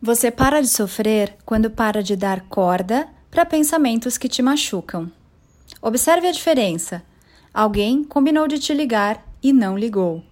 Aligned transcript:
Você 0.00 0.30
para 0.30 0.60
de 0.60 0.68
sofrer 0.68 1.36
quando 1.44 1.70
para 1.70 2.02
de 2.02 2.16
dar 2.16 2.42
corda 2.42 3.08
para 3.30 3.46
pensamentos 3.46 4.18
que 4.18 4.28
te 4.28 4.42
machucam. 4.42 5.10
Observe 5.80 6.28
a 6.28 6.32
diferença. 6.32 7.02
Alguém 7.52 8.04
combinou 8.04 8.46
de 8.46 8.58
te 8.58 8.74
ligar 8.74 9.26
e 9.42 9.52
não 9.52 9.76
ligou. 9.76 10.22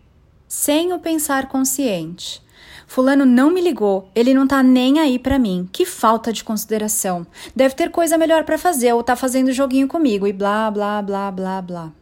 Sem 0.47 0.93
o 0.93 0.99
pensar 0.99 1.49
consciente. 1.49 2.43
Fulano 2.87 3.25
não 3.25 3.51
me 3.51 3.63
ligou, 3.63 4.11
ele 4.15 4.35
não 4.35 4.47
tá 4.47 4.63
nem 4.63 5.01
aí 5.01 5.19
para 5.19 5.39
mim. 5.39 5.69
Que 5.73 5.87
falta 5.87 6.31
de 6.31 6.45
consideração. 6.45 7.27
Deve 7.57 7.75
ter 7.75 7.91
coisa 7.91 8.19
melhor 8.19 8.45
para 8.45 8.59
fazer 8.59 8.93
ou 8.93 9.03
tá 9.03 9.17
fazendo 9.17 9.51
joguinho 9.51 9.89
comigo 9.89 10.27
e 10.27 10.33
blá 10.33 10.71
blá 10.71 11.01
blá 11.01 11.31
blá 11.31 11.63
blá. 11.63 11.93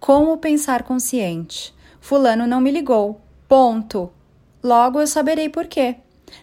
Com 0.00 0.32
o 0.32 0.36
pensar 0.36 0.82
consciente. 0.82 1.72
Fulano 2.00 2.48
não 2.48 2.60
me 2.60 2.72
ligou. 2.72 3.20
Ponto. 3.48 4.10
Logo 4.62 5.00
eu 5.00 5.06
saberei 5.06 5.48
por 5.48 5.66
quê. 5.66 5.96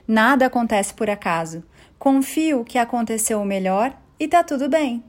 Nada 0.08 0.46
acontece 0.46 0.94
por 0.94 1.10
acaso. 1.10 1.64
Confio 1.98 2.64
que 2.64 2.78
aconteceu 2.78 3.42
o 3.42 3.46
melhor 3.46 3.96
e 4.20 4.28
tá 4.28 4.44
tudo 4.44 4.68
bem. 4.68 5.04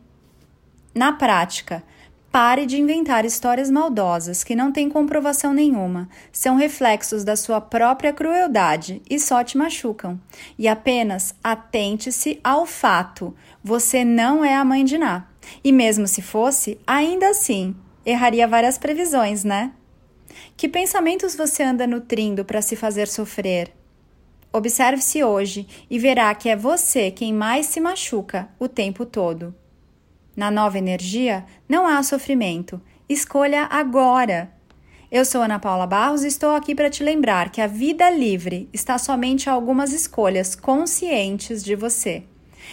Na 0.95 1.12
prática, 1.12 1.82
pare 2.30 2.64
de 2.64 2.80
inventar 2.80 3.24
histórias 3.26 3.70
maldosas 3.70 4.42
que 4.42 4.56
não 4.56 4.73
têm 4.73 4.88
comprovação 4.88 5.52
nenhuma, 5.52 6.09
são 6.32 6.56
reflexos 6.56 7.24
da 7.24 7.37
sua 7.37 7.60
própria 7.60 8.12
crueldade 8.12 9.02
e 9.09 9.18
só 9.18 9.45
te 9.45 9.59
machucam. 9.59 10.18
E 10.59 10.66
apenas 10.66 11.34
atente-se 11.45 12.40
ao 12.42 12.64
fato: 12.64 13.34
você 13.62 14.02
não 14.04 14.42
é 14.45 14.54
a 14.54 14.64
mãe 14.64 14.84
de 14.84 14.96
Ná. 14.96 15.26
E 15.62 15.73
mesmo 15.73 16.06
se 16.06 16.23
fosse, 16.23 16.78
ainda 16.87 17.28
assim, 17.28 17.74
erraria 18.06 18.48
várias 18.48 18.78
previsões, 18.78 19.45
né? 19.45 19.73
Que 20.56 20.68
pensamentos 20.68 21.34
você 21.34 21.62
anda 21.62 21.87
nutrindo 21.87 22.45
para 22.45 22.62
se 22.62 22.76
fazer 22.76 23.09
sofrer? 23.09 23.73
Observe-se 24.52 25.24
hoje 25.24 25.66
e 25.88 25.98
verá 25.98 26.34
que 26.34 26.48
é 26.48 26.56
você 26.56 27.10
quem 27.10 27.33
mais 27.33 27.66
se 27.66 27.80
machuca 27.80 28.49
o 28.59 28.68
tempo 28.68 29.07
todo. 29.07 29.54
Na 30.37 30.51
nova 30.51 30.76
energia, 30.76 31.45
não 31.68 31.87
há 31.87 32.02
sofrimento. 32.02 32.80
Escolha 33.09 33.65
agora. 33.71 34.52
Eu 35.10 35.24
sou 35.24 35.43
Ana 35.43 35.59
Paula 35.59 35.87
Barros 35.87 36.24
e 36.24 36.29
estou 36.29 36.54
aqui 36.54 36.74
para 36.74 36.91
te 36.91 37.02
lembrar 37.02 37.51
que 37.51 37.60
a 37.60 37.66
vida 37.66 38.09
livre 38.10 38.68
está 38.73 38.99
somente 38.99 39.49
a 39.49 39.52
algumas 39.52 39.93
escolhas 39.93 40.54
conscientes 40.54 41.63
de 41.63 41.74
você. 41.74 42.24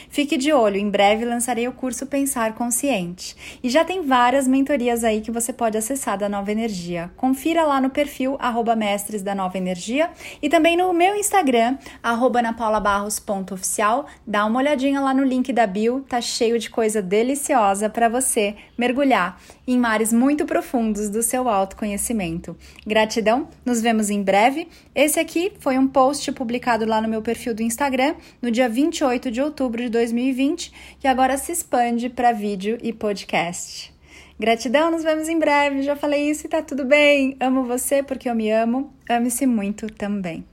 Fique 0.09 0.37
de 0.37 0.51
olho, 0.51 0.77
em 0.77 0.89
breve 0.89 1.25
lançarei 1.25 1.67
o 1.67 1.73
curso 1.73 2.05
Pensar 2.05 2.53
Consciente. 2.53 3.35
E 3.63 3.69
já 3.69 3.83
tem 3.85 4.01
várias 4.01 4.47
mentorias 4.47 5.03
aí 5.03 5.21
que 5.21 5.31
você 5.31 5.53
pode 5.53 5.77
acessar 5.77 6.17
da 6.17 6.29
Nova 6.29 6.51
Energia. 6.51 7.11
Confira 7.15 7.63
lá 7.63 7.79
no 7.79 7.89
perfil 7.89 8.37
arroba 8.39 8.75
mestres 8.75 9.21
da 9.21 9.35
Nova 9.35 9.57
Energia 9.57 10.09
e 10.41 10.49
também 10.49 10.77
no 10.77 10.93
meu 10.93 11.15
Instagram, 11.15 11.77
arroba 12.01 12.41
napaulabarros.oficial. 12.41 14.05
Dá 14.25 14.45
uma 14.45 14.59
olhadinha 14.59 14.99
lá 14.99 15.13
no 15.13 15.23
link 15.23 15.51
da 15.53 15.67
bio, 15.67 16.05
tá 16.07 16.21
cheio 16.21 16.57
de 16.59 16.69
coisa 16.69 17.01
deliciosa 17.01 17.89
para 17.89 18.09
você 18.09 18.55
mergulhar 18.77 19.39
em 19.67 19.77
mares 19.77 20.11
muito 20.11 20.45
profundos 20.45 21.09
do 21.09 21.21
seu 21.21 21.47
autoconhecimento. 21.47 22.57
Gratidão, 22.85 23.47
nos 23.63 23.81
vemos 23.81 24.09
em 24.09 24.23
breve. 24.23 24.67
Esse 24.95 25.19
aqui 25.19 25.53
foi 25.59 25.77
um 25.77 25.87
post 25.87 26.31
publicado 26.31 26.85
lá 26.85 26.99
no 27.01 27.07
meu 27.07 27.21
perfil 27.21 27.53
do 27.53 27.61
Instagram 27.61 28.15
no 28.41 28.49
dia 28.49 28.67
28 28.67 29.29
de 29.29 29.41
outubro 29.41 29.78
de 29.81 29.89
2020, 29.89 30.71
que 30.99 31.07
agora 31.07 31.37
se 31.37 31.51
expande 31.51 32.09
para 32.09 32.31
vídeo 32.31 32.77
e 32.81 32.91
podcast. 32.93 33.93
Gratidão, 34.39 34.89
nos 34.89 35.03
vemos 35.03 35.27
em 35.27 35.37
breve. 35.37 35.81
Já 35.81 35.95
falei 35.95 36.29
isso 36.29 36.47
e 36.47 36.49
tá 36.49 36.61
tudo 36.61 36.85
bem. 36.85 37.35
Amo 37.39 37.65
você 37.65 38.01
porque 38.01 38.29
eu 38.29 38.35
me 38.35 38.49
amo. 38.49 38.93
Ame-se 39.09 39.45
muito 39.45 39.87
também. 39.87 40.48